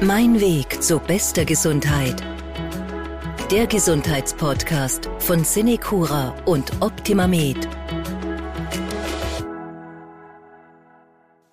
[0.00, 2.22] Mein Weg zu bester Gesundheit.
[3.50, 7.68] Der Gesundheitspodcast von Cinecura und OptimaMed.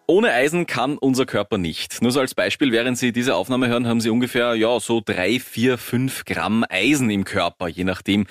[0.06, 2.04] Ohne Eisen kann unser Körper nicht.
[2.04, 5.40] Nur so als Beispiel, während Sie diese Aufnahme hören, haben Sie ungefähr, ja, so drei,
[5.40, 8.28] vier, fünf Gramm Eisen im Körper, je nachdem.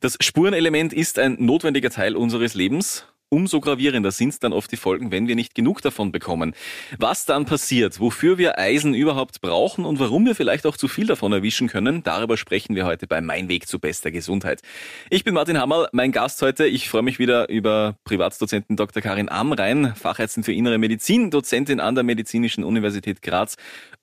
[0.00, 3.04] Das Spurenelement ist ein notwendiger Teil unseres Lebens.
[3.30, 6.54] Umso gravierender sind dann oft die Folgen, wenn wir nicht genug davon bekommen.
[6.98, 11.06] Was dann passiert, wofür wir Eisen überhaupt brauchen und warum wir vielleicht auch zu viel
[11.06, 14.62] davon erwischen können, darüber sprechen wir heute bei Mein Weg zu bester Gesundheit.
[15.10, 16.66] Ich bin Martin Hammerl, mein Gast heute.
[16.66, 19.02] Ich freue mich wieder über Privatdozentin Dr.
[19.02, 23.56] Karin Amrein, Fachärztin für Innere Medizin, Dozentin an der Medizinischen Universität Graz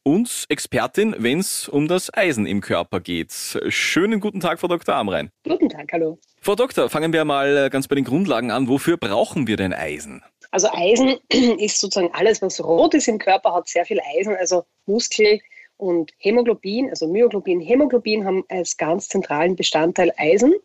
[0.03, 3.33] und Expertin, wenn es um das Eisen im Körper geht.
[3.69, 4.93] Schönen guten Tag, Frau Dr.
[4.93, 5.31] Amrein.
[5.47, 6.17] Guten Tag, hallo.
[6.41, 8.67] Frau Doktor, fangen wir mal äh, ganz bei den Grundlagen an.
[8.67, 10.23] Wofür brauchen wir denn Eisen?
[10.49, 14.63] Also Eisen ist sozusagen alles, was rot ist im Körper, hat sehr viel Eisen, also
[14.87, 15.39] Muskel
[15.77, 20.55] und Hämoglobin, also Myoglobin, Hämoglobin haben als ganz zentralen Bestandteil Eisen.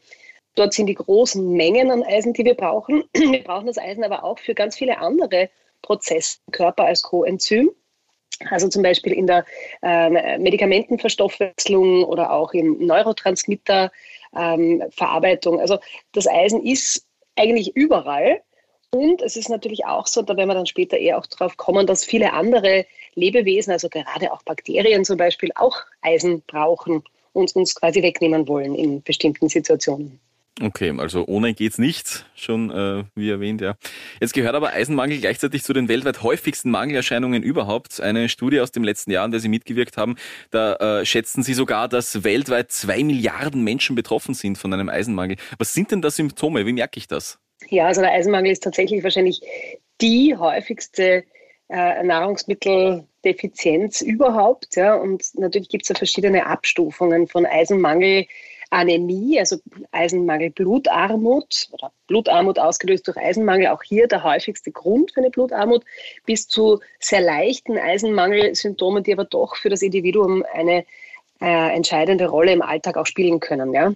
[0.54, 3.04] Dort sind die großen Mengen an Eisen, die wir brauchen.
[3.14, 5.50] Wir brauchen das Eisen aber auch für ganz viele andere
[5.82, 7.70] Prozesse im Körper als Coenzym.
[8.48, 9.44] Also zum Beispiel in der
[9.82, 13.90] äh, Medikamentenverstoffwechslung oder auch im Neurotransmitterverarbeitung.
[14.36, 15.78] Ähm, also
[16.12, 18.42] das Eisen ist eigentlich überall.
[18.92, 21.86] Und es ist natürlich auch so, da werden wir dann später eher auch drauf kommen,
[21.86, 27.76] dass viele andere Lebewesen, also gerade auch Bakterien zum Beispiel, auch Eisen brauchen und uns
[27.76, 30.18] quasi wegnehmen wollen in bestimmten Situationen.
[30.62, 33.76] Okay, also ohne geht's nicht, schon äh, wie erwähnt, ja.
[34.20, 38.00] Jetzt gehört aber Eisenmangel gleichzeitig zu den weltweit häufigsten Mangelerscheinungen überhaupt.
[38.00, 40.16] Eine Studie aus dem letzten Jahr, in der Sie mitgewirkt haben,
[40.50, 45.38] da äh, schätzen Sie sogar, dass weltweit zwei Milliarden Menschen betroffen sind von einem Eisenmangel.
[45.58, 46.66] Was sind denn da Symptome?
[46.66, 47.38] Wie merke ich das?
[47.68, 49.40] Ja, also der Eisenmangel ist tatsächlich wahrscheinlich
[50.00, 51.24] die häufigste
[51.70, 54.76] äh, Nahrungsmitteldefizienz überhaupt.
[54.76, 54.96] Ja.
[54.96, 58.26] Und natürlich gibt es ja verschiedene Abstufungen von Eisenmangel
[58.70, 59.56] Anämie, also
[59.90, 65.84] Eisenmangel, Blutarmut oder Blutarmut ausgelöst durch Eisenmangel, auch hier der häufigste Grund für eine Blutarmut,
[66.24, 70.84] bis zu sehr leichten Eisenmangelsymptomen, die aber doch für das Individuum eine
[71.40, 73.74] äh, entscheidende Rolle im Alltag auch spielen können.
[73.74, 73.92] Ja.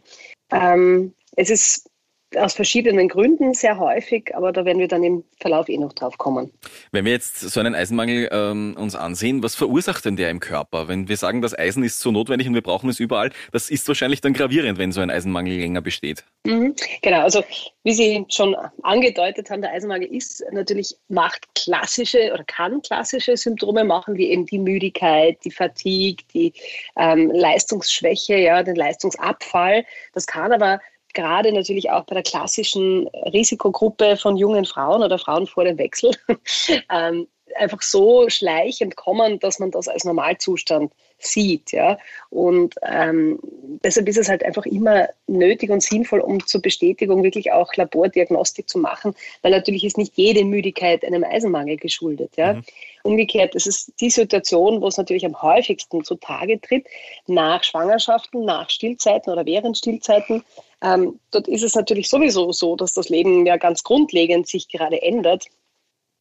[0.51, 1.91] Ähm, es ist
[2.37, 6.19] aus verschiedenen Gründen sehr häufig, aber da werden wir dann im Verlauf eh noch drauf
[6.19, 6.50] kommen.
[6.93, 10.89] Wenn wir jetzt so einen Eisenmangel ähm, uns ansehen, was verursacht denn der im Körper?
[10.89, 13.87] Wenn wir sagen, das Eisen ist so notwendig und wir brauchen es überall, das ist
[13.89, 16.25] wahrscheinlich dann gravierend, wenn so ein Eisenmangel länger besteht.
[16.47, 17.43] Mhm, genau, also
[17.84, 23.84] wie Sie schon angedeutet haben, der Eisenmangel ist natürlich, macht klassische oder kann klassische Symptome
[23.84, 26.53] machen, wie eben die Müdigkeit, die Fatigue, die
[26.97, 29.84] ähm, Leistungsschwäche, ja, den Leistungsabfall.
[30.12, 30.81] Das kann aber
[31.15, 36.11] gerade natürlich auch bei der klassischen Risikogruppe von jungen Frauen oder Frauen vor dem Wechsel
[36.91, 37.27] ähm,
[37.57, 41.73] einfach so schleichend kommen, dass man das als Normalzustand sieht.
[41.73, 41.99] Ja?
[42.31, 43.39] Und ähm,
[43.85, 48.69] deshalb ist es halt einfach immer nötig und sinnvoll, um zur Bestätigung wirklich auch Labordiagnostik
[48.69, 52.33] zu machen, weil natürlich ist nicht jede Müdigkeit einem Eisenmangel geschuldet.
[52.37, 52.55] Ja?
[52.55, 52.65] Mhm.
[53.05, 56.87] Umgekehrt, es ist die Situation, wo es natürlich am häufigsten zutage tritt,
[57.27, 60.43] nach Schwangerschaften, nach Stillzeiten oder während Stillzeiten.
[60.84, 65.00] Ähm, dort ist es natürlich sowieso so, dass das Leben ja ganz grundlegend sich gerade
[65.03, 65.47] ändert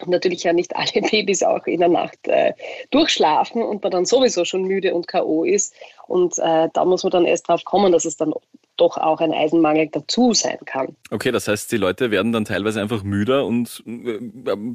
[0.08, 2.54] natürlich ja nicht alle Babys auch in der Nacht äh,
[2.92, 5.44] durchschlafen und man dann sowieso schon müde und K.O.
[5.44, 5.74] ist.
[6.08, 8.34] Und äh, da muss man dann erst drauf kommen, dass es dann
[8.78, 10.96] doch auch ein Eisenmangel dazu sein kann.
[11.12, 14.20] Okay, das heißt, die Leute werden dann teilweise einfach müder und äh,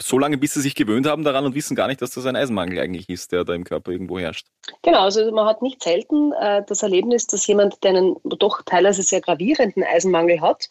[0.03, 2.37] so lange, bis sie sich gewöhnt haben daran und wissen gar nicht, dass das ein
[2.37, 4.47] Eisenmangel eigentlich ist, der da im Körper irgendwo herrscht.
[4.83, 9.03] Genau, also man hat nicht selten äh, das Erlebnis, dass jemand, der einen doch teilweise
[9.03, 10.69] sehr gravierenden Eisenmangel hat,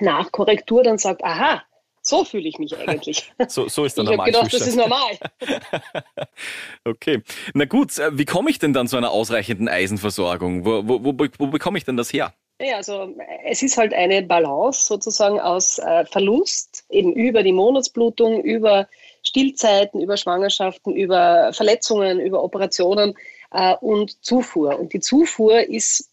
[0.00, 1.62] nach Korrektur dann sagt, aha,
[2.02, 3.32] so fühle ich mich eigentlich.
[3.48, 4.28] So, so ist der normal.
[4.28, 5.18] Ich habe gedacht, das ist normal.
[6.84, 7.22] okay.
[7.54, 10.64] Na gut, äh, wie komme ich denn dann zu einer ausreichenden Eisenversorgung?
[10.64, 12.34] Wo, wo, wo, wo bekomme ich denn das her?
[12.62, 13.12] Ja, also
[13.44, 18.86] es ist halt eine Balance sozusagen aus äh, Verlust, eben über die Monatsblutung, über
[19.24, 23.14] Stillzeiten, über Schwangerschaften, über Verletzungen, über Operationen
[23.50, 24.78] äh, und Zufuhr.
[24.78, 26.08] Und die Zufuhr ist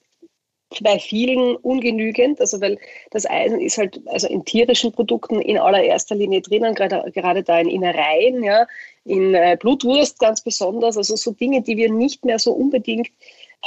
[0.81, 2.79] bei vielen ungenügend, also weil
[3.11, 7.59] das Eisen ist halt also in tierischen Produkten in allererster Linie drinnen, gerade, gerade da
[7.59, 8.67] in Innereien, ja,
[9.05, 13.09] in äh, Blutwurst ganz besonders, also so Dinge, die wir nicht mehr so unbedingt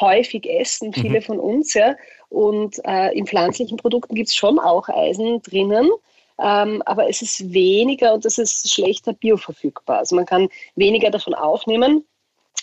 [0.00, 1.24] häufig essen, viele mhm.
[1.24, 1.96] von uns, ja.
[2.32, 5.90] Und äh, in pflanzlichen Produkten gibt es schon auch Eisen drinnen.
[6.42, 9.98] Ähm, aber es ist weniger und es ist schlechter bioverfügbar.
[9.98, 12.06] Also man kann weniger davon aufnehmen.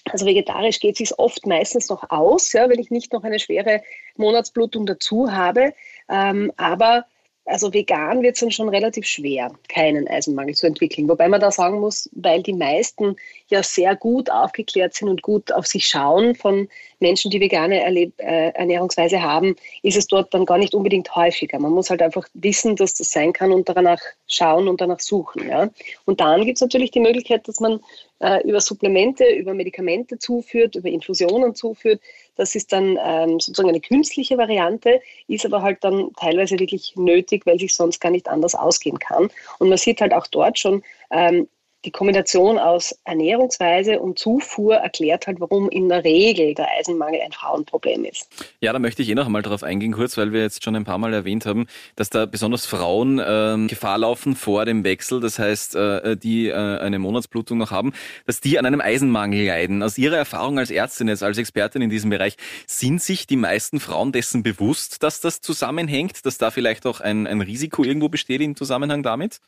[0.10, 3.38] Also vegetarisch geht es sich oft meistens noch aus, ja, wenn ich nicht noch eine
[3.38, 3.82] schwere
[4.18, 5.74] Monatsblutung dazu habe.
[6.10, 7.06] Ähm, aber
[7.46, 11.08] also vegan wird es dann schon relativ schwer, keinen Eisenmangel zu entwickeln.
[11.10, 13.16] Wobei man da sagen muss, weil die meisten
[13.48, 16.68] ja sehr gut aufgeklärt sind und gut auf sich schauen von
[17.00, 21.60] Menschen, die vegane Erleb äh, Ernährungsweise haben, ist es dort dann gar nicht unbedingt häufiger.
[21.60, 25.48] Man muss halt einfach wissen, dass das sein kann und danach schauen und danach suchen.
[25.48, 25.70] Ja.
[26.06, 27.80] Und dann gibt es natürlich die Möglichkeit, dass man
[28.20, 32.02] äh, über Supplemente, über Medikamente zuführt, über Infusionen zuführt.
[32.36, 37.46] Das ist dann ähm, sozusagen eine künstliche Variante, ist aber halt dann teilweise wirklich nötig,
[37.46, 39.30] weil sich sonst gar nicht anders ausgehen kann.
[39.60, 41.48] Und man sieht halt auch dort schon, ähm,
[41.86, 47.32] die Kombination aus Ernährungsweise und Zufuhr erklärt halt, warum in der Regel der Eisenmangel ein
[47.32, 48.28] Frauenproblem ist.
[48.60, 50.84] Ja, da möchte ich eh noch einmal darauf eingehen, kurz, weil wir jetzt schon ein
[50.84, 55.40] paar Mal erwähnt haben, dass da besonders Frauen äh, Gefahr laufen vor dem Wechsel, das
[55.40, 57.94] heißt, äh, die äh, eine Monatsblutung noch haben,
[58.26, 59.82] dass die an einem Eisenmangel leiden.
[59.82, 62.36] Aus Ihrer Erfahrung als Ärztin, jetzt als Expertin in diesem Bereich,
[62.68, 67.26] sind sich die meisten Frauen dessen bewusst, dass das zusammenhängt, dass da vielleicht auch ein,
[67.26, 69.40] ein Risiko irgendwo besteht im Zusammenhang damit?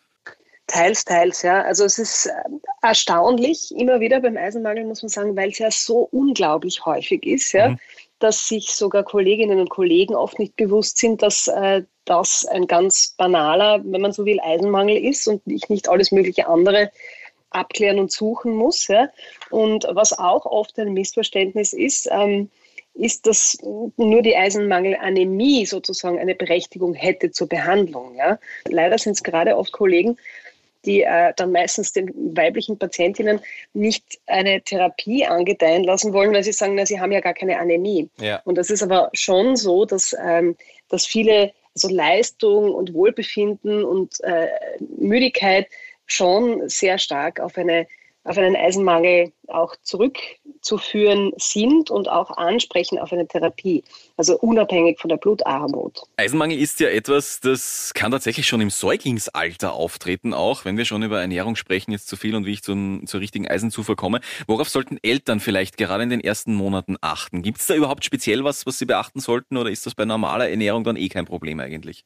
[0.67, 1.63] Teils, teils, ja.
[1.63, 2.31] Also es ist äh,
[2.81, 7.51] erstaunlich, immer wieder beim Eisenmangel muss man sagen, weil es ja so unglaublich häufig ist,
[7.51, 7.79] ja, mhm.
[8.19, 13.15] dass sich sogar Kolleginnen und Kollegen oft nicht bewusst sind, dass äh, das ein ganz
[13.17, 16.91] banaler, wenn man so will, Eisenmangel ist und ich nicht alles mögliche andere
[17.51, 18.87] abklären und suchen muss.
[18.87, 19.09] Ja.
[19.49, 22.49] Und was auch oft ein Missverständnis ist, ähm,
[22.93, 23.57] ist, dass
[23.97, 28.15] nur die Eisenmangelanämie sozusagen eine Berechtigung hätte zur Behandlung.
[28.15, 28.39] Ja.
[28.67, 30.17] Leider sind es gerade oft Kollegen,
[30.85, 33.39] die äh, dann meistens den weiblichen Patientinnen
[33.73, 37.59] nicht eine Therapie angedeihen lassen wollen, weil sie sagen, na, sie haben ja gar keine
[37.59, 38.09] Anämie.
[38.19, 38.41] Ja.
[38.45, 40.55] Und das ist aber schon so, dass, ähm,
[40.89, 44.47] dass viele also Leistung und Wohlbefinden und äh,
[44.97, 45.67] Müdigkeit
[46.05, 47.87] schon sehr stark auf eine
[48.23, 53.83] auf einen Eisenmangel auch zurückzuführen sind und auch ansprechen auf eine Therapie,
[54.15, 56.03] also unabhängig von der Blutarmut.
[56.17, 61.03] Eisenmangel ist ja etwas, das kann tatsächlich schon im Säuglingsalter auftreten, auch wenn wir schon
[61.03, 64.21] über Ernährung sprechen, jetzt zu viel und wie ich zum, zur richtigen Eisenzufuhr komme.
[64.47, 67.41] Worauf sollten Eltern vielleicht gerade in den ersten Monaten achten?
[67.41, 70.49] Gibt es da überhaupt speziell was, was sie beachten sollten oder ist das bei normaler
[70.49, 72.05] Ernährung dann eh kein Problem eigentlich?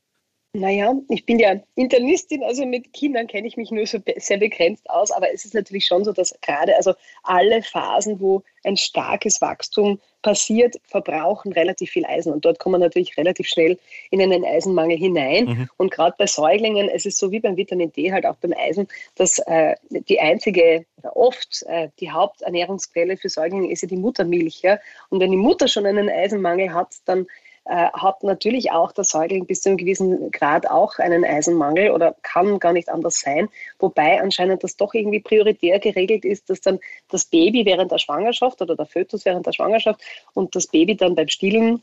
[0.55, 4.89] Naja, ich bin ja Internistin, also mit Kindern kenne ich mich nur so sehr begrenzt
[4.89, 6.93] aus, aber es ist natürlich schon so, dass gerade also
[7.23, 13.17] alle Phasen, wo ein starkes Wachstum passiert, verbrauchen relativ viel Eisen und dort kommen natürlich
[13.17, 13.77] relativ schnell
[14.11, 15.45] in einen Eisenmangel hinein.
[15.45, 15.69] Mhm.
[15.75, 18.87] Und gerade bei Säuglingen, es ist so wie beim Vitamin D, halt auch beim Eisen,
[19.15, 24.61] dass äh, die einzige oder oft äh, die Haupternährungsquelle für Säuglinge ist ja die Muttermilch.
[24.61, 24.79] Ja?
[25.09, 27.27] Und wenn die Mutter schon einen Eisenmangel hat, dann
[27.65, 32.15] äh, hat natürlich auch der Säugling bis zu einem gewissen Grad auch einen Eisenmangel oder
[32.21, 33.49] kann gar nicht anders sein.
[33.79, 36.79] Wobei anscheinend das doch irgendwie prioritär geregelt ist, dass dann
[37.09, 40.01] das Baby während der Schwangerschaft oder der Fötus während der Schwangerschaft
[40.33, 41.81] und das Baby dann beim Stillen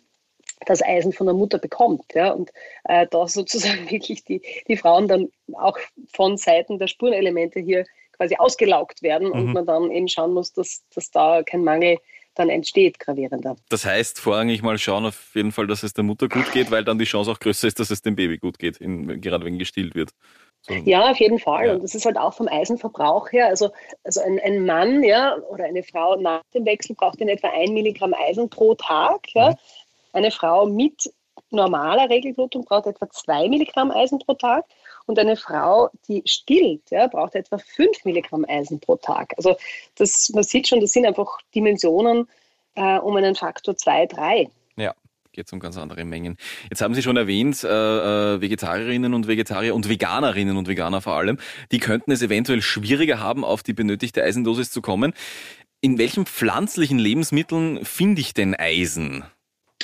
[0.66, 2.04] das Eisen von der Mutter bekommt.
[2.14, 2.50] Ja, und
[2.84, 5.78] äh, da sozusagen wirklich die, die Frauen dann auch
[6.12, 9.34] von Seiten der Spurenelemente hier quasi ausgelaugt werden mhm.
[9.34, 11.98] und man dann eben schauen muss, dass, dass da kein Mangel
[12.34, 13.56] dann entsteht, gravierender.
[13.68, 16.84] Das heißt, vorrangig mal schauen auf jeden Fall, dass es der Mutter gut geht, weil
[16.84, 19.58] dann die Chance auch größer ist, dass es dem Baby gut geht, in, gerade wenn
[19.58, 20.10] gestillt wird.
[20.62, 20.74] So.
[20.74, 21.66] Ja, auf jeden Fall.
[21.66, 21.74] Ja.
[21.74, 23.48] Und das ist halt auch vom Eisenverbrauch her.
[23.48, 23.70] Also,
[24.04, 27.74] also ein, ein, Mann ja, oder eine Frau nach dem Wechsel braucht in etwa ein
[27.74, 29.26] Milligramm Eisen pro Tag.
[29.34, 29.50] Ja.
[29.50, 29.56] Mhm.
[30.12, 31.12] Eine Frau mit
[31.50, 34.64] normaler Regelblutung braucht etwa zwei Milligramm Eisen pro Tag.
[35.06, 39.34] Und eine Frau, die stillt, ja, braucht etwa 5 Milligramm Eisen pro Tag.
[39.36, 39.56] Also
[39.96, 42.28] das, man sieht schon, das sind einfach Dimensionen
[42.74, 44.50] äh, um einen Faktor 2, 3.
[44.76, 44.94] Ja
[45.32, 46.36] geht es um ganz andere Mengen.
[46.70, 51.14] Jetzt haben Sie schon erwähnt, äh, äh, Vegetarierinnen und Vegetarier und Veganerinnen und Veganer vor
[51.14, 51.38] allem,
[51.72, 55.14] die könnten es eventuell schwieriger haben, auf die benötigte Eisendosis zu kommen.
[55.80, 59.24] In welchen pflanzlichen Lebensmitteln finde ich denn Eisen?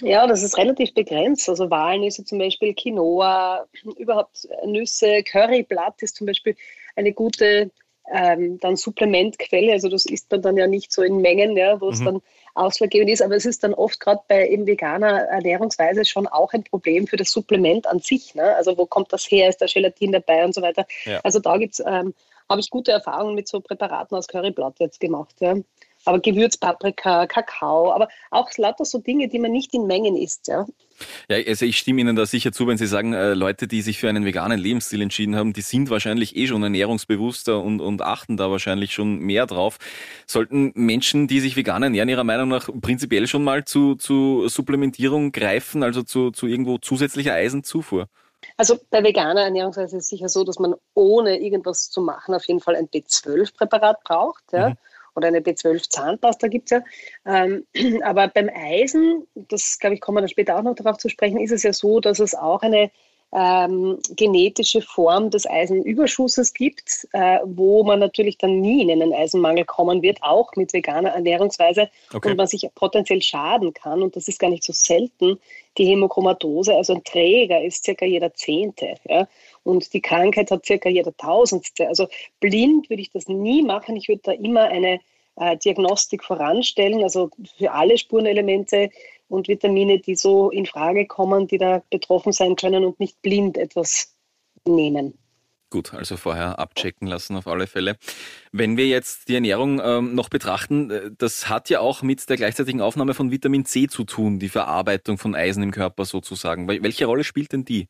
[0.02, 1.48] Ja, das ist relativ begrenzt.
[1.48, 6.56] Also Walnüsse zum Beispiel, Quinoa, überhaupt Nüsse, Curryblatt ist zum Beispiel
[6.96, 7.70] eine gute
[8.12, 9.72] ähm, dann Supplementquelle.
[9.72, 12.04] Also das isst man dann ja nicht so in Mengen, ja, wo es mhm.
[12.04, 12.22] dann
[12.54, 13.22] ausschlaggebend ist.
[13.22, 17.16] Aber es ist dann oft gerade bei eben veganer Ernährungsweise schon auch ein Problem für
[17.16, 18.34] das Supplement an sich.
[18.34, 18.54] Ne?
[18.56, 19.48] Also wo kommt das her?
[19.48, 20.86] Ist da Gelatin dabei und so weiter?
[21.04, 21.20] Ja.
[21.22, 22.14] Also da gibt's ähm,
[22.48, 25.34] habe ich gute Erfahrungen mit so Präparaten aus Curryblatt jetzt gemacht.
[25.40, 25.56] Ja
[26.08, 30.48] aber Gewürzpaprika, Kakao, aber auch lauter so Dinge, die man nicht in Mengen isst.
[30.48, 30.66] Ja.
[31.28, 33.98] Ja, also ich stimme Ihnen da sicher zu, wenn Sie sagen, äh, Leute, die sich
[33.98, 38.36] für einen veganen Lebensstil entschieden haben, die sind wahrscheinlich eh schon ernährungsbewusster und, und achten
[38.36, 39.76] da wahrscheinlich schon mehr drauf.
[40.26, 45.30] Sollten Menschen, die sich vegan ernähren, Ihrer Meinung nach prinzipiell schon mal zu, zu Supplementierung
[45.30, 48.08] greifen, also zu, zu irgendwo zusätzlicher Eisenzufuhr?
[48.56, 52.46] Also bei veganer Ernährungsweise ist es sicher so, dass man ohne irgendwas zu machen auf
[52.46, 54.44] jeden Fall ein B12-Präparat braucht.
[54.52, 54.70] Ja.
[54.70, 54.76] Mhm
[55.18, 56.84] oder eine B12-Zahnpasta gibt es ja.
[57.26, 57.66] Ähm,
[58.02, 61.38] aber beim Eisen, das glaube ich, kommen wir dann später auch noch darauf zu sprechen,
[61.38, 62.90] ist es ja so, dass es auch eine
[63.32, 69.64] ähm, genetische Form des Eisenüberschusses gibt, äh, wo man natürlich dann nie in einen Eisenmangel
[69.66, 72.30] kommen wird, auch mit veganer Ernährungsweise okay.
[72.30, 74.02] und man sich potenziell schaden kann.
[74.02, 75.38] Und das ist gar nicht so selten.
[75.76, 78.94] Die Hämochromatose, also ein Träger, ist circa jeder Zehnte.
[79.06, 79.28] Ja?
[79.62, 81.86] Und die Krankheit hat circa jeder Tausendste.
[81.86, 82.08] Also
[82.40, 83.96] blind würde ich das nie machen.
[83.96, 85.00] Ich würde da immer eine
[85.36, 88.90] äh, Diagnostik voranstellen, also für alle Spurenelemente
[89.28, 93.56] und Vitamine, die so in Frage kommen, die da betroffen sein können und nicht blind
[93.56, 94.14] etwas
[94.66, 95.14] nehmen.
[95.70, 97.96] Gut, also vorher abchecken lassen auf alle Fälle.
[98.52, 102.38] Wenn wir jetzt die Ernährung ähm, noch betrachten, äh, das hat ja auch mit der
[102.38, 106.68] gleichzeitigen Aufnahme von Vitamin C zu tun, die Verarbeitung von Eisen im Körper sozusagen.
[106.68, 107.88] Welche Rolle spielt denn die?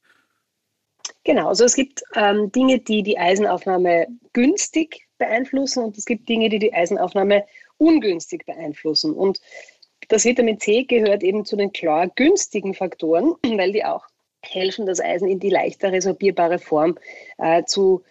[1.22, 6.48] Genau, also es gibt ähm, Dinge, die die Eisenaufnahme günstig beeinflussen und es gibt Dinge,
[6.48, 7.44] die die Eisenaufnahme
[7.76, 9.14] ungünstig beeinflussen.
[9.14, 9.40] Und
[10.08, 14.06] das Vitamin C gehört eben zu den klar günstigen Faktoren, weil die auch
[14.42, 16.98] helfen, das Eisen in die leichter resorbierbare Form
[17.38, 18.02] äh, zu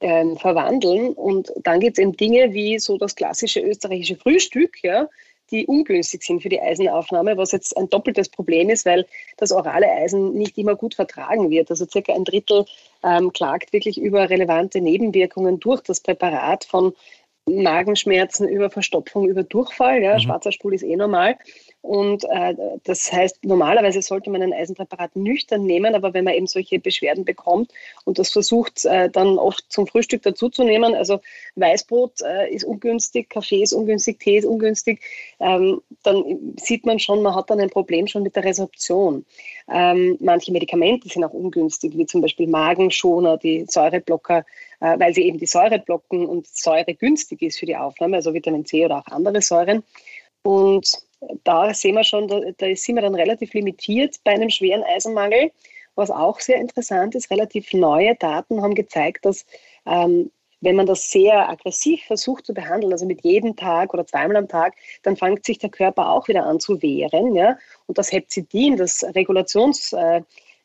[0.00, 1.12] ähm, verwandeln.
[1.12, 5.08] Und dann gibt es eben Dinge wie so das klassische österreichische Frühstück, ja,
[5.50, 9.06] die ungünstig sind für die Eisenaufnahme, was jetzt ein doppeltes Problem ist, weil
[9.36, 11.70] das orale Eisen nicht immer gut vertragen wird.
[11.70, 12.64] Also circa ein Drittel
[13.04, 16.94] ähm, klagt wirklich über relevante Nebenwirkungen durch das Präparat von
[17.48, 20.02] Magenschmerzen über Verstopfung, über Durchfall.
[20.02, 20.20] Ja, mhm.
[20.20, 21.38] Schwarzer Stuhl ist eh normal.
[21.82, 26.46] Und äh, das heißt, normalerweise sollte man ein Eisenpräparat nüchtern nehmen, aber wenn man eben
[26.46, 27.72] solche Beschwerden bekommt
[28.04, 31.20] und das versucht, äh, dann oft zum Frühstück dazuzunehmen, also
[31.56, 35.00] Weißbrot äh, ist ungünstig, Kaffee ist ungünstig, Tee ist ungünstig,
[35.40, 39.26] ähm, dann sieht man schon, man hat dann ein Problem schon mit der Resorption.
[39.68, 44.44] Ähm, manche Medikamente sind auch ungünstig, wie zum Beispiel Magenschoner, die Säureblocker,
[44.78, 48.32] äh, weil sie eben die Säure blocken und Säure günstig ist für die Aufnahme, also
[48.32, 49.82] Vitamin C oder auch andere Säuren.
[50.44, 51.02] Und
[51.44, 55.50] da sehen wir schon, da, da sind wir dann relativ limitiert bei einem schweren Eisenmangel.
[55.94, 59.44] Was auch sehr interessant ist, relativ neue Daten haben gezeigt, dass
[59.86, 60.30] ähm,
[60.62, 64.48] wenn man das sehr aggressiv versucht zu behandeln, also mit jedem Tag oder zweimal am
[64.48, 67.34] Tag, dann fängt sich der Körper auch wieder an zu wehren.
[67.34, 67.58] Ja?
[67.86, 70.22] Und das Hepzidin, das Regulations, äh,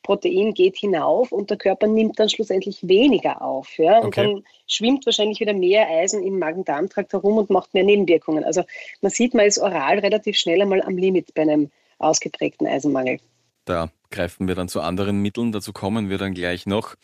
[0.08, 3.78] Protein geht hinauf und der Körper nimmt dann schlussendlich weniger auf.
[3.78, 4.00] Ja?
[4.00, 4.24] Und okay.
[4.24, 8.46] dann schwimmt wahrscheinlich wieder mehr Eisen im Magen-Darm-Trakt herum und macht mehr Nebenwirkungen.
[8.46, 8.64] Also
[9.02, 13.20] man sieht, man ist oral relativ schnell einmal am Limit bei einem ausgeprägten Eisenmangel.
[13.66, 16.96] Da greifen wir dann zu anderen Mitteln, dazu kommen wir dann gleich noch.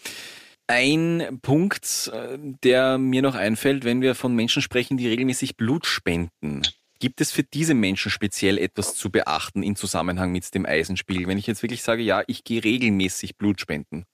[0.68, 5.86] Ein Punkt, äh, der mir noch einfällt, wenn wir von Menschen sprechen, die regelmäßig Blut
[5.86, 6.62] spenden.
[7.04, 11.28] Gibt es für diese Menschen speziell etwas zu beachten in Zusammenhang mit dem Eisenspiegel?
[11.28, 14.06] Wenn ich jetzt wirklich sage, ja, ich gehe regelmäßig Blut spenden.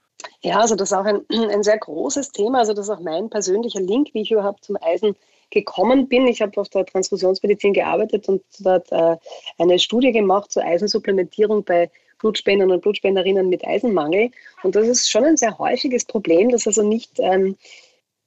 [0.42, 1.22] Ja, also das ist auch ein,
[1.54, 2.58] ein sehr großes Thema.
[2.58, 5.16] Also das ist auch mein persönlicher Link, wie ich überhaupt zum Eisen
[5.52, 6.26] gekommen bin.
[6.26, 9.18] Ich habe auf der Transfusionsmedizin gearbeitet und dort äh,
[9.60, 14.32] eine Studie gemacht zur Eisensupplementierung bei Blutspendern und Blutspenderinnen mit Eisenmangel.
[14.64, 17.56] Und das ist schon ein sehr häufiges Problem, das also nicht, ähm,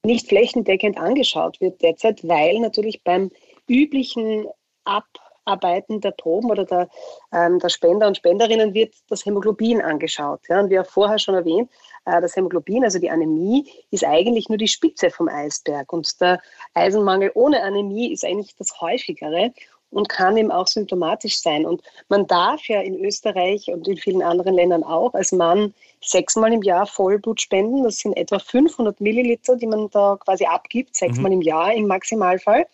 [0.04, 3.32] nicht flächendeckend angeschaut wird derzeit, weil natürlich beim
[3.68, 4.46] üblichen
[4.84, 6.88] Abarbeiten der Proben oder der,
[7.32, 10.40] ähm, der Spender und Spenderinnen wird das Hämoglobin angeschaut.
[10.48, 11.70] Ja, und wie auch vorher schon erwähnt,
[12.04, 15.92] äh, das Hämoglobin, also die Anämie, ist eigentlich nur die Spitze vom Eisberg.
[15.92, 16.40] Und der
[16.74, 19.52] Eisenmangel ohne Anämie ist eigentlich das häufigere
[19.92, 21.66] und kann eben auch symptomatisch sein.
[21.66, 26.52] Und man darf ja in Österreich und in vielen anderen Ländern auch als Mann sechsmal
[26.52, 27.84] im Jahr Vollblut spenden.
[27.84, 31.38] Das sind etwa 500 Milliliter, die man da quasi abgibt, sechsmal mhm.
[31.38, 32.66] im Jahr im Maximalfall.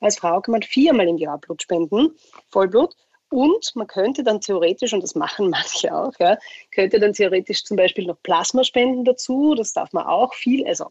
[0.00, 2.16] Als Frau kann man viermal im Jahr Blut spenden,
[2.48, 2.94] Vollblut.
[3.28, 6.38] Und man könnte dann theoretisch, und das machen manche auch, ja,
[6.70, 9.54] könnte dann theoretisch zum Beispiel noch Plasma spenden dazu.
[9.54, 10.88] Das darf man auch viel, also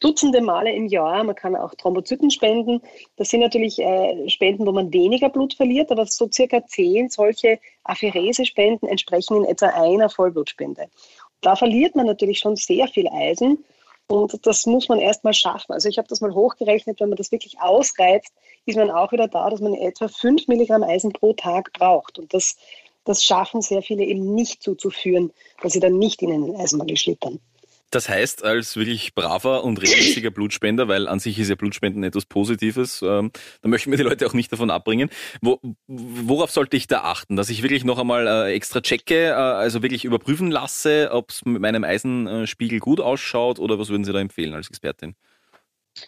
[0.00, 1.24] Dutzende Male im Jahr.
[1.24, 2.82] Man kann auch Thrombozyten spenden.
[3.16, 7.58] Das sind natürlich äh, Spenden, wo man weniger Blut verliert, aber so circa zehn solche
[7.84, 10.88] Aphirese-Spenden entsprechen in etwa einer Vollblutspende.
[11.40, 13.64] Da verliert man natürlich schon sehr viel Eisen.
[14.06, 15.72] Und das muss man erst mal schaffen.
[15.72, 18.32] Also ich habe das mal hochgerechnet, wenn man das wirklich ausreizt,
[18.66, 22.18] ist man auch wieder da, dass man etwa 5 Milligramm Eisen pro Tag braucht.
[22.18, 22.56] Und das,
[23.04, 25.32] das schaffen sehr viele eben nicht zuzuführen,
[25.62, 27.40] dass sie dann nicht in einen Eisenmangel schlittern.
[27.90, 32.26] Das heißt, als wirklich braver und regelmäßiger Blutspender, weil an sich ist ja Blutspenden etwas
[32.26, 33.30] Positives, ähm,
[33.62, 35.10] da möchten wir die Leute auch nicht davon abbringen.
[35.40, 37.36] Wo, worauf sollte ich da achten?
[37.36, 41.44] Dass ich wirklich noch einmal äh, extra checke, äh, also wirklich überprüfen lasse, ob es
[41.44, 45.14] mit meinem Eisenspiegel gut ausschaut oder was würden Sie da empfehlen als Expertin?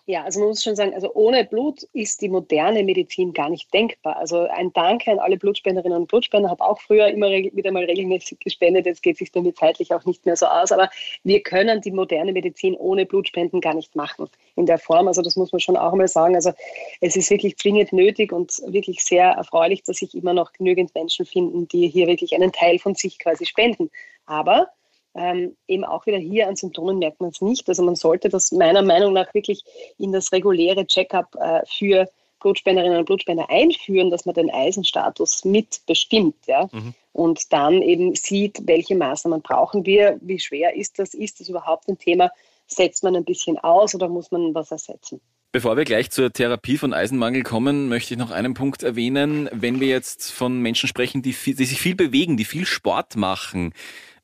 [0.07, 3.73] Ja, also man muss schon sagen, also ohne Blut ist die moderne Medizin gar nicht
[3.73, 4.17] denkbar.
[4.17, 6.51] Also ein Danke an alle Blutspenderinnen und Blutspender.
[6.51, 8.87] Habe auch früher immer wieder mal regelmäßig gespendet.
[8.87, 10.73] Jetzt geht sich damit zeitlich auch nicht mehr so aus.
[10.73, 10.91] Aber
[11.23, 15.07] wir können die moderne Medizin ohne Blutspenden gar nicht machen in der Form.
[15.07, 16.35] Also das muss man schon auch mal sagen.
[16.35, 16.53] Also
[17.01, 21.27] es ist wirklich zwingend nötig und wirklich sehr erfreulich, dass sich immer noch genügend Menschen
[21.27, 23.91] finden, die hier wirklich einen Teil von sich quasi spenden.
[24.27, 24.69] Aber
[25.17, 27.69] ähm, eben auch wieder hier an Symptomen merkt man es nicht.
[27.69, 29.63] Also man sollte das meiner Meinung nach wirklich
[29.99, 32.09] in das reguläre Checkup äh, für
[32.41, 36.37] Blutspenderinnen und Blutspender einführen, dass man den Eisenstatus mitbestimmt.
[36.47, 36.69] Ja?
[36.73, 36.95] Mhm.
[37.13, 41.89] Und dann eben sieht, welche Maßnahmen brauchen wir, wie schwer ist das, ist das überhaupt
[41.89, 42.31] ein Thema,
[42.67, 45.21] setzt man ein bisschen aus oder muss man was ersetzen?
[45.53, 49.49] Bevor wir gleich zur Therapie von Eisenmangel kommen, möchte ich noch einen Punkt erwähnen.
[49.53, 53.17] Wenn wir jetzt von Menschen sprechen, die, viel, die sich viel bewegen, die viel Sport
[53.17, 53.73] machen,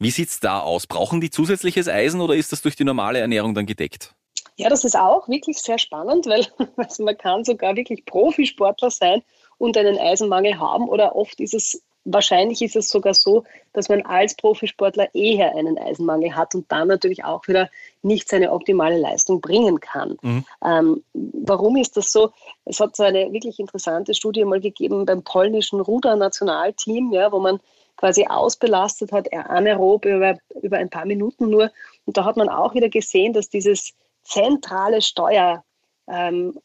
[0.03, 0.87] wie sieht es da aus?
[0.87, 4.15] Brauchen die zusätzliches Eisen oder ist das durch die normale Ernährung dann gedeckt?
[4.57, 9.23] Ja, das ist auch wirklich sehr spannend, weil also man kann sogar wirklich Profisportler sein
[9.59, 14.03] und einen Eisenmangel haben oder oft ist es wahrscheinlich ist es sogar so, dass man
[14.03, 17.71] als Profisportler eher einen Eisenmangel hat und dann natürlich auch wieder
[18.03, 20.17] nicht seine optimale Leistung bringen kann.
[20.23, 20.45] Mhm.
[20.65, 22.33] Ähm, warum ist das so?
[22.65, 27.61] Es hat so eine wirklich interessante Studie mal gegeben beim polnischen Ruder-Nationalteam, ja, wo man
[28.03, 31.71] quasi ausbelastet hat, anaerob über, über ein paar Minuten nur.
[32.05, 33.95] Und da hat man auch wieder gesehen, dass dieses
[34.25, 35.63] zentrale Steuer
[36.09, 36.59] ähm,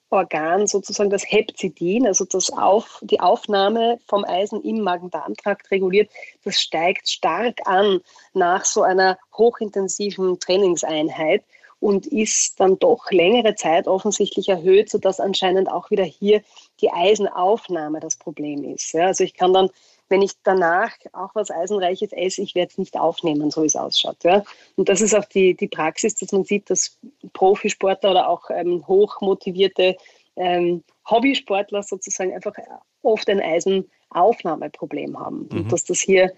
[0.65, 6.09] sozusagen das Hepzidin, also das auf, die Aufnahme vom Eisen im Magen-Darm-Trakt reguliert,
[6.43, 7.99] das steigt stark an
[8.33, 11.43] nach so einer hochintensiven Trainingseinheit
[11.79, 16.41] und ist dann doch längere Zeit offensichtlich erhöht, sodass anscheinend auch wieder hier
[16.81, 18.93] die Eisenaufnahme das Problem ist.
[18.93, 19.69] Ja, also ich kann dann
[20.09, 23.75] wenn ich danach auch was Eisenreiches esse, ich werde es nicht aufnehmen, so wie es
[23.75, 24.23] ausschaut.
[24.23, 24.43] Ja?
[24.75, 26.97] Und das ist auch die, die Praxis, dass man sieht, dass
[27.33, 29.97] Profisportler oder auch ähm, hochmotivierte
[30.35, 32.53] ähm, Hobbysportler sozusagen einfach
[33.01, 35.47] oft ein Eisenaufnahmeproblem haben.
[35.51, 35.57] Mhm.
[35.57, 36.33] Und dass das hier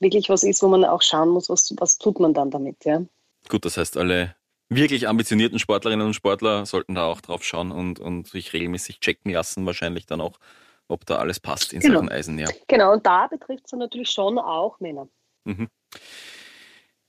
[0.00, 2.84] wirklich was ist, wo man auch schauen muss, was, was tut man dann damit.
[2.84, 3.02] Ja?
[3.48, 4.34] Gut, das heißt, alle
[4.68, 9.32] wirklich ambitionierten Sportlerinnen und Sportler sollten da auch drauf schauen und, und sich regelmäßig checken
[9.32, 10.38] lassen, wahrscheinlich dann auch
[10.88, 11.96] ob da alles passt in genau.
[11.96, 12.38] Sachen Eisen.
[12.38, 12.48] Ja.
[12.68, 15.08] Genau, und da betrifft es natürlich schon auch Männer.
[15.44, 15.68] Mhm.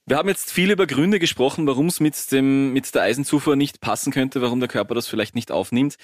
[0.10, 4.14] Wir haben jetzt viel über Gründe gesprochen, warum es mit, mit der Eisenzufuhr nicht passen
[4.14, 5.98] könnte, warum der Körper das vielleicht nicht aufnimmt.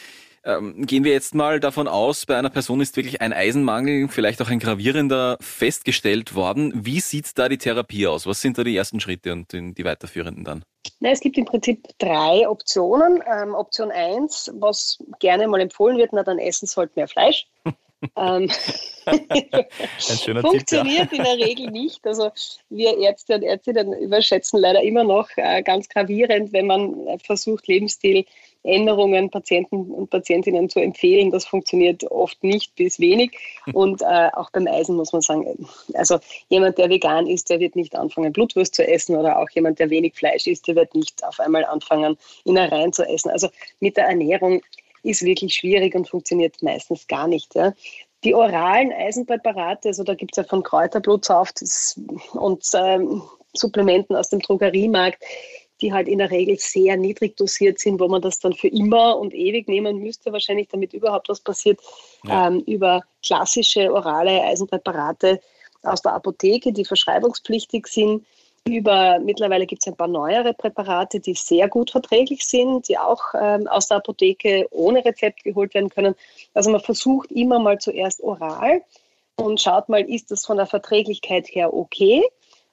[0.43, 4.41] Ähm, gehen wir jetzt mal davon aus, bei einer Person ist wirklich ein Eisenmangel, vielleicht
[4.41, 6.73] auch ein gravierender, festgestellt worden.
[6.75, 8.27] Wie sieht da die Therapie aus?
[8.27, 10.65] Was sind da die ersten Schritte und die weiterführenden dann?
[10.99, 13.23] Na, es gibt im Prinzip drei Optionen.
[13.25, 17.47] Ähm, Option 1, was gerne mal empfohlen wird, na dann essen sollte mehr Fleisch.
[18.15, 18.49] ähm,
[20.41, 21.33] funktioniert Tipp, ja.
[21.33, 22.05] in der Regel nicht.
[22.05, 22.31] Also
[22.69, 28.25] wir Ärzte und Ärztinnen überschätzen leider immer noch äh, ganz gravierend, wenn man versucht, Lebensstil
[28.63, 31.31] Änderungen Patienten und Patientinnen zu empfehlen.
[31.31, 33.37] Das funktioniert oft nicht bis wenig.
[33.73, 37.75] Und äh, auch beim Eisen muss man sagen, also jemand, der vegan ist, der wird
[37.75, 41.23] nicht anfangen, Blutwurst zu essen oder auch jemand, der wenig Fleisch isst, der wird nicht
[41.25, 43.29] auf einmal anfangen, Innereien zu essen.
[43.29, 44.61] Also mit der Ernährung
[45.03, 47.53] ist wirklich schwierig und funktioniert meistens gar nicht.
[47.55, 47.73] Ja.
[48.23, 51.61] Die oralen Eisenpräparate, also da gibt es ja von Kräuterblutsaft
[52.33, 53.21] und ähm,
[53.53, 55.21] Supplementen aus dem Drogeriemarkt,
[55.81, 59.17] die halt in der Regel sehr niedrig dosiert sind, wo man das dann für immer
[59.17, 61.79] und ewig nehmen müsste, wahrscheinlich damit überhaupt was passiert,
[62.23, 62.47] ja.
[62.47, 65.41] ähm, über klassische orale Eisenpräparate
[65.83, 68.25] aus der Apotheke, die verschreibungspflichtig sind.
[68.65, 73.21] Über mittlerweile gibt es ein paar neuere Präparate, die sehr gut verträglich sind, die auch
[73.37, 76.15] ähm, aus der Apotheke ohne Rezept geholt werden können.
[76.53, 78.81] Also man versucht immer mal zuerst oral
[79.35, 82.23] und schaut mal, ist das von der Verträglichkeit her okay?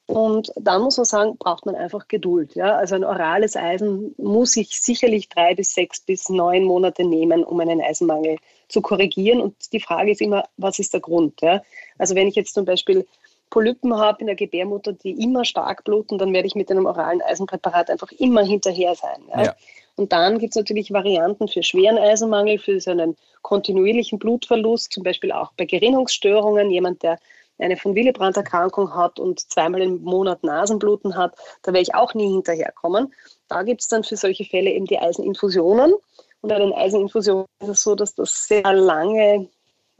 [0.06, 2.56] Und dann muss man sagen, braucht man einfach Geduld.
[2.56, 2.76] Ja?
[2.76, 7.60] Also ein orales Eisen muss ich sicherlich drei bis sechs bis neun Monate nehmen, um
[7.60, 8.36] einen Eisenmangel
[8.68, 9.40] zu korrigieren.
[9.40, 11.40] Und die Frage ist immer, was ist der Grund?
[11.42, 11.62] Ja?
[11.96, 13.06] Also wenn ich jetzt zum Beispiel
[13.50, 17.20] Polypen habe in der Gebärmutter, die immer stark bluten, dann werde ich mit einem oralen
[17.20, 19.22] Eisenpräparat einfach immer hinterher sein.
[19.28, 19.42] Ja?
[19.42, 19.56] Ja.
[19.96, 25.02] Und dann gibt es natürlich Varianten für schweren Eisenmangel, für so einen kontinuierlichen Blutverlust, zum
[25.02, 26.70] Beispiel auch bei Gerinnungsstörungen.
[26.70, 27.18] Jemand, der
[27.58, 32.30] eine von Willebrand-Erkrankung hat und zweimal im Monat Nasenbluten hat, da werde ich auch nie
[32.30, 33.12] hinterherkommen.
[33.48, 35.92] Da gibt es dann für solche Fälle eben die Eiseninfusionen.
[36.40, 39.48] Und bei den Eiseninfusionen ist es so, dass das sehr lange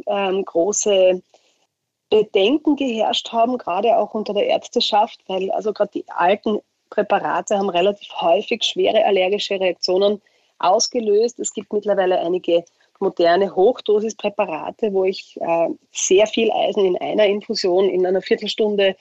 [0.07, 1.21] ähm, große
[2.11, 6.59] Bedenken geherrscht haben, gerade auch unter der Ärzteschaft, weil also gerade die alten
[6.91, 10.21] Präparate haben relativ häufig schwere allergische Reaktionen
[10.59, 11.39] ausgelöst.
[11.39, 12.65] Es gibt mittlerweile einige
[12.99, 18.97] moderne Hochdosispräparate, wo ich äh, sehr viel Eisen in einer Infusion in einer Viertelstunde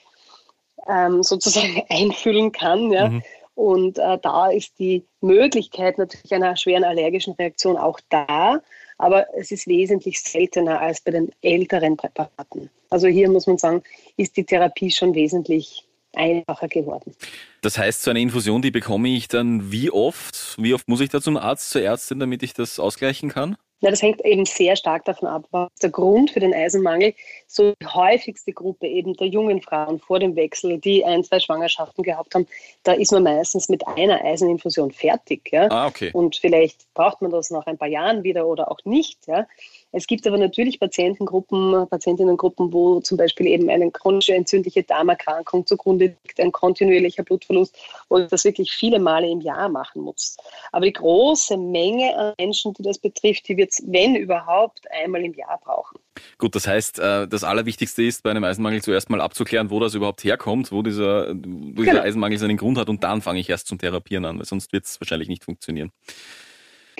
[0.88, 2.90] ähm, sozusagen einfüllen kann.
[2.92, 3.08] Ja.
[3.08, 3.22] Mhm.
[3.54, 8.62] Und äh, da ist die Möglichkeit natürlich einer schweren allergischen Reaktion auch da,
[9.00, 12.70] aber es ist wesentlich seltener als bei den älteren Präparaten.
[12.90, 13.82] Also hier muss man sagen,
[14.16, 17.14] ist die Therapie schon wesentlich einfacher geworden.
[17.62, 20.56] Das heißt, so eine Infusion, die bekomme ich dann wie oft?
[20.58, 23.56] Wie oft muss ich da zum Arzt, zur Ärztin, damit ich das ausgleichen kann?
[23.80, 27.14] Ja, das hängt eben sehr stark davon ab, was der Grund für den Eisenmangel.
[27.46, 32.04] So die häufigste Gruppe eben der jungen Frauen vor dem Wechsel, die ein, zwei Schwangerschaften
[32.04, 32.46] gehabt haben,
[32.82, 35.50] da ist man meistens mit einer Eiseninfusion fertig.
[35.50, 35.68] Ja?
[35.70, 36.10] Ah, okay.
[36.12, 39.26] Und vielleicht braucht man das nach ein paar Jahren wieder oder auch nicht.
[39.26, 39.46] Ja?
[39.92, 46.16] Es gibt aber natürlich Patientengruppen, Patientinnengruppen, wo zum Beispiel eben eine chronische entzündliche Darmerkrankung zugrunde
[46.24, 47.76] liegt, ein kontinuierlicher Blutverlust,
[48.08, 50.36] wo ich das wirklich viele Male im Jahr machen muss.
[50.70, 55.24] Aber die große Menge an Menschen, die das betrifft, die wird es, wenn überhaupt, einmal
[55.24, 55.98] im Jahr brauchen.
[56.38, 59.94] Gut, das heißt, äh, das Allerwichtigste ist bei einem Eisenmangel zuerst mal abzuklären, wo das
[59.94, 62.02] überhaupt herkommt, wo dieser, wo dieser genau.
[62.02, 64.84] Eisenmangel seinen Grund hat und dann fange ich erst zum Therapieren an, weil sonst wird
[64.84, 65.90] es wahrscheinlich nicht funktionieren.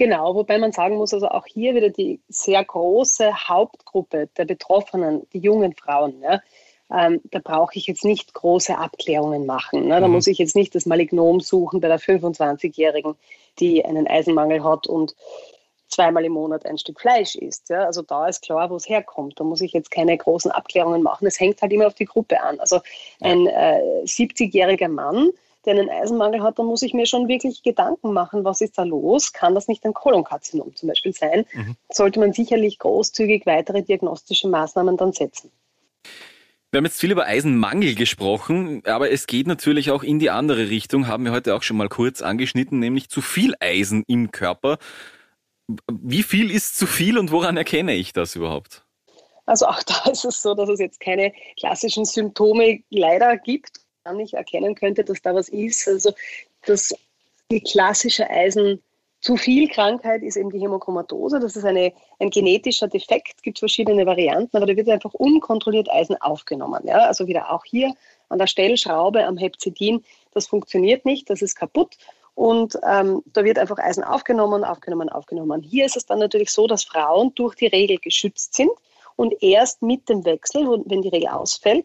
[0.01, 5.27] Genau, wobei man sagen muss, also auch hier wieder die sehr große Hauptgruppe der Betroffenen,
[5.35, 6.41] die jungen Frauen, ja,
[6.91, 9.89] ähm, da brauche ich jetzt nicht große Abklärungen machen.
[9.89, 10.01] Ne?
[10.01, 10.15] Da mhm.
[10.15, 13.15] muss ich jetzt nicht das Malignom suchen bei der 25-Jährigen,
[13.59, 15.15] die einen Eisenmangel hat und
[15.89, 17.69] zweimal im Monat ein Stück Fleisch isst.
[17.69, 17.85] Ja?
[17.85, 19.39] Also da ist klar, wo es herkommt.
[19.39, 21.27] Da muss ich jetzt keine großen Abklärungen machen.
[21.27, 22.59] Es hängt halt immer auf die Gruppe an.
[22.59, 22.81] Also
[23.21, 25.29] ein äh, 70-jähriger Mann,
[25.65, 28.83] der einen Eisenmangel hat, dann muss ich mir schon wirklich Gedanken machen, was ist da
[28.85, 29.33] los?
[29.33, 31.45] Kann das nicht ein Kolonkarzinom zum Beispiel sein?
[31.53, 31.77] Mhm.
[31.91, 35.51] Sollte man sicherlich großzügig weitere diagnostische Maßnahmen dann setzen.
[36.71, 40.71] Wir haben jetzt viel über Eisenmangel gesprochen, aber es geht natürlich auch in die andere
[40.71, 44.79] Richtung, haben wir heute auch schon mal kurz angeschnitten, nämlich zu viel Eisen im Körper.
[45.91, 48.85] Wie viel ist zu viel und woran erkenne ich das überhaupt?
[49.47, 54.21] Also auch da ist es so, dass es jetzt keine klassischen Symptome leider gibt dann
[54.21, 55.87] ich erkennen könnte, dass da was ist.
[55.89, 56.13] Also
[56.67, 56.95] das,
[57.51, 58.83] die klassische Eisen
[59.21, 61.41] zu viel Krankheit ist eben die Hämochromatose.
[61.41, 65.91] Das ist eine, ein genetischer Defekt, es gibt verschiedene Varianten, aber da wird einfach unkontrolliert
[65.91, 66.83] Eisen aufgenommen.
[66.87, 67.07] Ja?
[67.07, 67.93] Also wieder auch hier
[68.31, 71.97] an der Stellschraube am Hepzidin, das funktioniert nicht, das ist kaputt.
[72.35, 75.61] Und ähm, da wird einfach Eisen aufgenommen, aufgenommen, aufgenommen.
[75.63, 78.71] Hier ist es dann natürlich so, dass Frauen durch die Regel geschützt sind
[79.17, 81.85] und erst mit dem Wechsel, wenn die Regel ausfällt,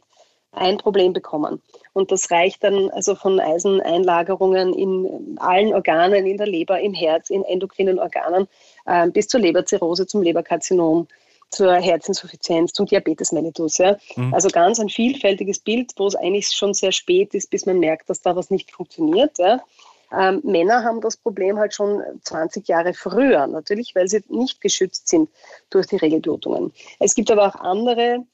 [0.55, 1.61] ein Problem bekommen.
[1.93, 7.29] Und das reicht dann also von Eiseneinlagerungen in allen Organen, in der Leber, im Herz,
[7.29, 8.47] in endokrinen Organen
[8.85, 11.07] äh, bis zur Leberzirrhose, zum Leberkarzinom,
[11.49, 13.77] zur Herzinsuffizienz, zum Diabetes mellitus.
[13.77, 13.97] Ja.
[14.15, 14.33] Mhm.
[14.33, 18.09] Also ganz ein vielfältiges Bild, wo es eigentlich schon sehr spät ist, bis man merkt,
[18.09, 19.37] dass da was nicht funktioniert.
[19.37, 19.61] Ja.
[20.11, 25.07] Ähm, Männer haben das Problem halt schon 20 Jahre früher, natürlich, weil sie nicht geschützt
[25.07, 25.29] sind
[25.69, 26.71] durch die Regelblutungen.
[26.99, 28.25] Es gibt aber auch andere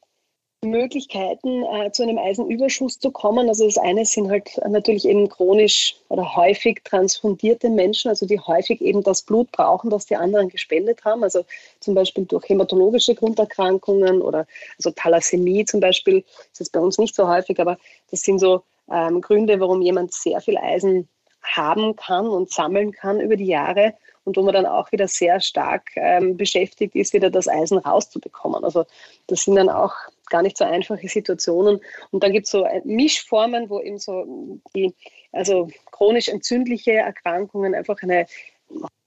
[0.64, 3.50] Möglichkeiten, äh, zu einem Eisenüberschuss zu kommen.
[3.50, 8.80] Also das eine sind halt natürlich eben chronisch oder häufig transfundierte Menschen, also die häufig
[8.80, 11.24] eben das Blut brauchen, das die anderen gespendet haben.
[11.24, 11.46] Also
[11.80, 14.46] zum Beispiel durch hämatologische Grunderkrankungen oder
[14.78, 16.24] also Thalassämie zum Beispiel.
[16.52, 17.80] Das ist bei uns nicht so häufig, aber
[18.12, 21.08] das sind so ähm, Gründe, warum jemand sehr viel Eisen
[21.42, 23.96] haben kann und sammeln kann über die Jahre
[24.26, 28.64] und wo man dann auch wieder sehr stark ähm, beschäftigt ist, wieder das Eisen rauszubekommen.
[28.64, 28.86] Also
[29.26, 29.96] das sind dann auch
[30.32, 31.80] gar nicht so einfache Situationen.
[32.10, 34.96] Und dann gibt es so Mischformen, wo eben so die
[35.32, 38.26] also chronisch entzündliche Erkrankungen einfach eine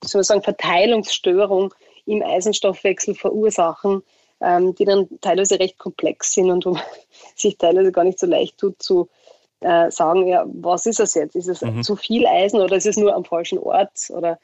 [0.04, 1.74] soll man sagen, Verteilungsstörung
[2.06, 4.02] im Eisenstoffwechsel verursachen,
[4.40, 6.82] ähm, die dann teilweise recht komplex sind und wo man
[7.34, 9.08] sich teilweise gar nicht so leicht tut zu
[9.60, 11.36] äh, sagen, ja, was ist es jetzt?
[11.36, 11.82] Ist es mhm.
[11.82, 14.10] zu viel Eisen oder ist es nur am falschen Ort?
[14.10, 14.38] Oder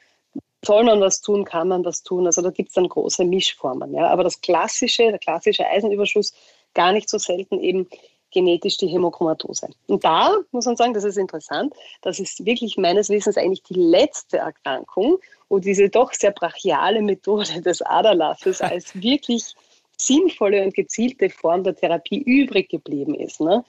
[0.64, 2.26] soll man was tun, kann man was tun?
[2.26, 3.94] Also da gibt es dann große Mischformen.
[3.94, 4.08] Ja?
[4.08, 6.32] Aber das klassische, der klassische Eisenüberschuss,
[6.74, 7.88] gar nicht so selten eben
[8.32, 9.68] genetisch die Hämochromatose.
[9.86, 13.74] Und da muss man sagen, das ist interessant, das ist wirklich meines Wissens eigentlich die
[13.74, 19.54] letzte Erkrankung, wo diese doch sehr brachiale Methode des Aderlasses als wirklich
[19.96, 23.40] sinnvolle und gezielte Form der Therapie übrig geblieben ist.
[23.40, 23.64] Ne?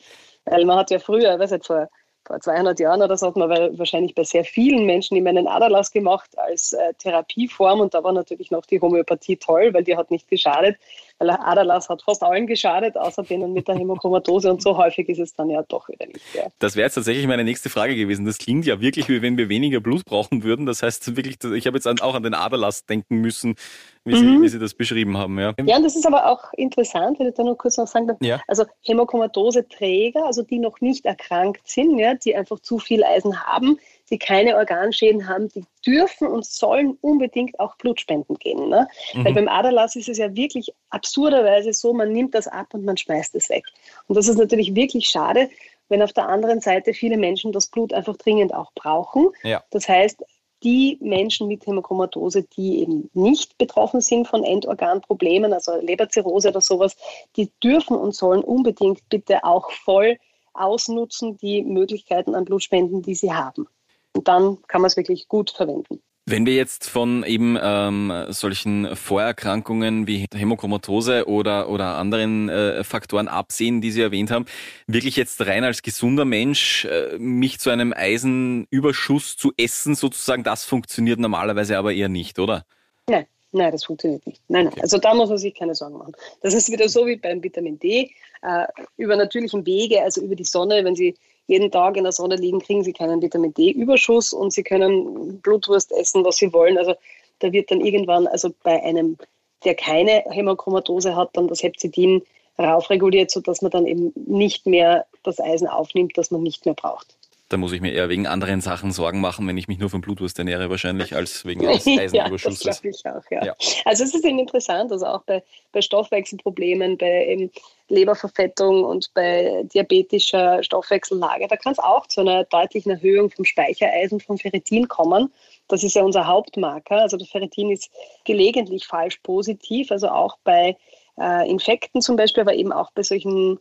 [0.45, 1.89] Weil man hat ja früher, weiß nicht, vor
[2.25, 5.91] vor 200 Jahren oder so hat man wahrscheinlich bei sehr vielen Menschen immer einen Aderlass
[5.91, 10.11] gemacht als äh, Therapieform und da war natürlich noch die Homöopathie toll, weil die hat
[10.11, 10.77] nicht geschadet,
[11.21, 15.19] weil Aderlass hat fast allen geschadet, außer denen mit der Hämochromatose und so häufig ist
[15.19, 16.21] es dann ja doch wieder nicht.
[16.33, 16.47] Ja.
[16.57, 18.25] Das wäre jetzt tatsächlich meine nächste Frage gewesen.
[18.25, 20.65] Das klingt ja wirklich, wie wenn wir weniger Blut brauchen würden.
[20.65, 23.55] Das heißt wirklich, ich habe jetzt auch an den Aderlass denken müssen,
[24.03, 24.17] wie, mhm.
[24.17, 25.37] Sie, wie Sie das beschrieben haben.
[25.37, 25.53] Ja.
[25.63, 28.17] ja, und das ist aber auch interessant, wenn ich da noch kurz noch sagen darf.
[28.21, 28.41] Ja.
[28.47, 33.77] Also Hämochromatose-Träger, also die noch nicht erkrankt sind, ja, die einfach zu viel Eisen haben,
[34.11, 38.69] die keine Organschäden haben, die dürfen und sollen unbedingt auch Blutspenden gehen.
[38.69, 38.87] Ne?
[39.13, 39.25] Mhm.
[39.25, 42.97] Weil beim Aderlass ist es ja wirklich absurderweise so, man nimmt das ab und man
[42.97, 43.63] schmeißt es weg.
[44.07, 45.49] Und das ist natürlich wirklich schade,
[45.89, 49.29] wenn auf der anderen Seite viele Menschen das Blut einfach dringend auch brauchen.
[49.43, 49.63] Ja.
[49.71, 50.23] Das heißt,
[50.63, 56.95] die Menschen mit Hämochromatose, die eben nicht betroffen sind von Endorganproblemen, also Leberzirrhose oder sowas,
[57.35, 60.17] die dürfen und sollen unbedingt bitte auch voll
[60.53, 63.67] ausnutzen die Möglichkeiten an Blutspenden, die sie haben.
[64.15, 66.01] Und dann kann man es wirklich gut verwenden.
[66.27, 73.27] Wenn wir jetzt von eben ähm, solchen Vorerkrankungen wie Hämochromatose oder, oder anderen äh, Faktoren
[73.27, 74.45] absehen, die Sie erwähnt haben,
[74.85, 80.63] wirklich jetzt rein als gesunder Mensch äh, mich zu einem Eisenüberschuss zu essen, sozusagen, das
[80.63, 82.65] funktioniert normalerweise aber eher nicht, oder?
[83.07, 83.25] Nein.
[83.53, 84.41] Nein, das funktioniert nicht.
[84.47, 84.81] Nein, nein.
[84.81, 86.13] Also da muss man sich keine Sorgen machen.
[86.41, 88.09] Das ist wieder so wie beim Vitamin D.
[88.41, 91.15] Äh, über natürlichen Wege, also über die Sonne, wenn Sie
[91.47, 95.91] jeden Tag in der Sonne liegen, kriegen sie keinen Vitamin D-Überschuss und sie können Blutwurst
[95.91, 96.77] essen, was sie wollen.
[96.77, 96.95] Also
[97.39, 99.17] da wird dann irgendwann, also bei einem,
[99.65, 102.21] der keine Hämochromatose hat, dann das Hepzidin
[102.57, 107.15] raufreguliert, sodass man dann eben nicht mehr das Eisen aufnimmt, das man nicht mehr braucht.
[107.51, 109.99] Da muss ich mir eher wegen anderen Sachen Sorgen machen, wenn ich mich nur von
[109.99, 112.63] Blutwurst ernähre, wahrscheinlich, als wegen eines Eisenüberschusses.
[112.63, 113.45] ja, das glaube ich auch, ja.
[113.47, 113.55] ja.
[113.83, 117.51] Also es ist eben interessant, also auch bei, bei Stoffwechselproblemen, bei eben
[117.89, 124.21] Leberverfettung und bei diabetischer Stoffwechsellage, da kann es auch zu einer deutlichen Erhöhung vom Speichereisen,
[124.21, 125.33] vom Ferritin kommen.
[125.67, 127.01] Das ist ja unser Hauptmarker.
[127.01, 127.91] Also das Ferritin ist
[128.23, 130.77] gelegentlich falsch positiv, also auch bei
[131.19, 133.59] äh, Infekten zum Beispiel, aber eben auch bei solchen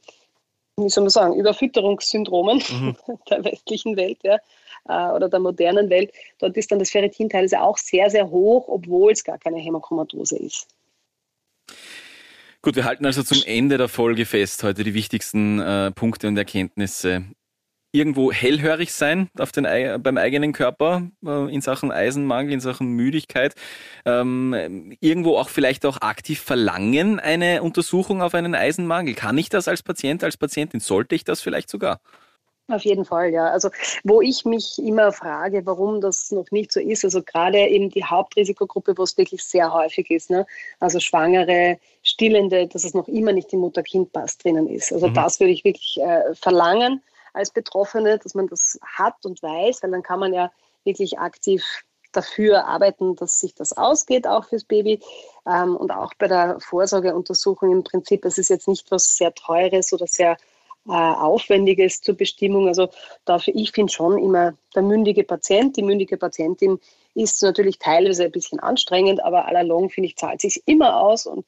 [0.85, 2.97] wie soll man sagen, Überfütterungssyndromen mhm.
[3.31, 4.39] der westlichen Welt ja,
[4.89, 6.13] äh, oder der modernen Welt.
[6.39, 10.37] Dort ist dann das Ferritin teilweise auch sehr, sehr hoch, obwohl es gar keine Hämochromatose
[10.37, 10.69] ist.
[12.63, 16.37] Gut, wir halten also zum Ende der Folge fest heute die wichtigsten äh, Punkte und
[16.37, 17.25] Erkenntnisse
[17.93, 19.65] irgendwo hellhörig sein auf den,
[20.03, 23.55] beim eigenen Körper äh, in Sachen Eisenmangel, in Sachen Müdigkeit.
[24.05, 29.15] Ähm, irgendwo auch vielleicht auch aktiv verlangen eine Untersuchung auf einen Eisenmangel.
[29.15, 30.81] Kann ich das als Patient, als Patientin?
[30.81, 32.01] Sollte ich das vielleicht sogar?
[32.69, 33.49] Auf jeden Fall, ja.
[33.49, 33.71] Also
[34.05, 38.05] wo ich mich immer frage, warum das noch nicht so ist, also gerade eben die
[38.05, 40.47] Hauptrisikogruppe, wo es wirklich sehr häufig ist, ne?
[40.79, 44.93] also Schwangere, Stillende, dass es noch immer nicht im Mutter-Kind-Pass drinnen ist.
[44.93, 45.15] Also mhm.
[45.15, 49.91] das würde ich wirklich äh, verlangen als Betroffene, dass man das hat und weiß, weil
[49.91, 50.51] dann kann man ja
[50.85, 51.65] wirklich aktiv
[52.13, 55.01] dafür arbeiten, dass sich das ausgeht, auch fürs Baby.
[55.47, 59.93] Ähm, und auch bei der Vorsorgeuntersuchung im Prinzip, es ist jetzt nicht was sehr Teures
[59.93, 60.37] oder sehr
[60.89, 62.69] äh, Aufwendiges zur Bestimmung.
[62.69, 62.89] Also
[63.25, 66.81] dafür, ich finde schon immer, der mündige Patient, die mündige Patientin
[67.15, 71.45] ist natürlich teilweise ein bisschen anstrengend, aber allalong, finde ich, zahlt sich immer aus und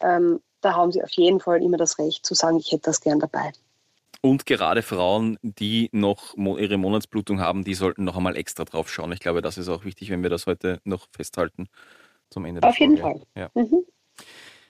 [0.00, 3.00] ähm, da haben sie auf jeden Fall immer das Recht zu sagen, ich hätte das
[3.00, 3.52] gern dabei.
[4.24, 9.12] Und gerade Frauen, die noch ihre Monatsblutung haben, die sollten noch einmal extra drauf schauen.
[9.12, 11.68] Ich glaube, das ist auch wichtig, wenn wir das heute noch festhalten
[12.30, 12.66] zum Ende.
[12.66, 13.20] Auf jeden Fall.
[13.36, 13.50] Ja.
[13.52, 13.84] Mhm.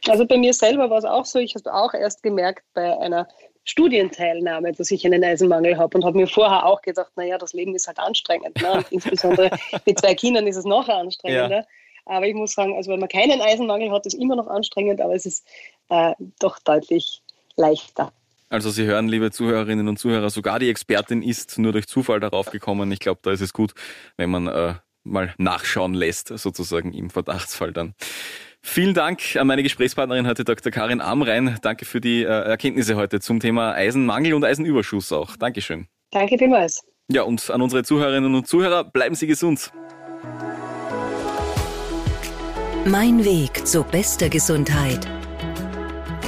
[0.08, 3.28] Also bei mir selber war es auch so, ich habe auch erst gemerkt bei einer
[3.62, 7.76] Studienteilnahme, dass ich einen Eisenmangel habe und habe mir vorher auch gedacht, naja, das Leben
[7.76, 8.60] ist halt anstrengend.
[8.60, 8.84] Ne?
[8.90, 9.50] Insbesondere
[9.86, 11.58] mit zwei Kindern ist es noch anstrengender.
[11.58, 11.66] Ja.
[12.06, 15.00] Aber ich muss sagen, also wenn man keinen Eisenmangel hat, ist es immer noch anstrengend,
[15.00, 15.46] aber es ist
[15.90, 17.22] äh, doch deutlich
[17.54, 18.12] leichter.
[18.48, 22.50] Also Sie hören, liebe Zuhörerinnen und Zuhörer, sogar die Expertin ist nur durch Zufall darauf
[22.50, 22.90] gekommen.
[22.92, 23.72] Ich glaube, da ist es gut,
[24.16, 27.94] wenn man äh, mal nachschauen lässt, sozusagen im Verdachtsfall dann.
[28.62, 30.72] Vielen Dank an meine Gesprächspartnerin heute, Dr.
[30.72, 31.58] Karin Amrein.
[31.62, 35.36] Danke für die äh, Erkenntnisse heute zum Thema Eisenmangel und Eisenüberschuss auch.
[35.36, 35.86] Dankeschön.
[36.10, 36.80] Danke vielmals.
[37.10, 39.70] Ja, und an unsere Zuhörerinnen und Zuhörer, bleiben Sie gesund.
[42.86, 45.06] Mein Weg zu bester Gesundheit